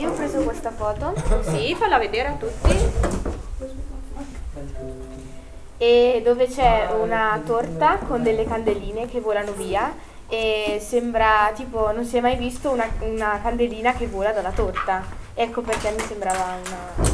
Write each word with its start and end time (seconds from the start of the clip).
io 0.00 0.10
ho 0.10 0.14
preso 0.14 0.38
questa 0.38 0.70
foto, 0.70 1.12
sì, 1.42 1.74
falla 1.74 1.98
vedere 1.98 2.28
a 2.28 2.32
tutti. 2.32 2.74
E 5.76 6.22
dove 6.24 6.46
c'è 6.46 6.88
una 6.98 7.40
torta 7.44 7.98
con 7.98 8.22
delle 8.22 8.44
candeline 8.44 9.06
che 9.06 9.20
volano 9.20 9.52
via 9.52 9.94
e 10.26 10.78
sembra 10.80 11.50
tipo 11.54 11.92
non 11.92 12.04
si 12.04 12.16
è 12.16 12.20
mai 12.20 12.36
visto 12.36 12.70
una, 12.70 12.88
una 13.00 13.40
candelina 13.42 13.92
che 13.92 14.06
vola 14.06 14.32
dalla 14.32 14.52
torta. 14.52 15.04
Ecco 15.34 15.60
perché 15.60 15.90
mi 15.90 16.02
sembrava 16.02 16.56
una 16.64 17.09